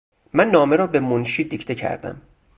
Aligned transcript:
من 0.33 0.47
نامه 0.49 0.75
را 0.75 0.87
به 0.87 0.99
منشی 0.99 1.43
دیکته 1.43 1.75
کردم. 1.75 2.21